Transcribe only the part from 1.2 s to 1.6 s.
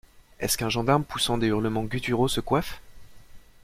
des